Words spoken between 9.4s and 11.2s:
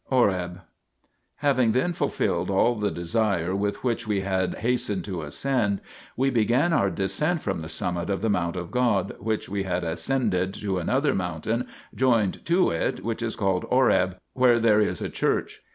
we had ascended to another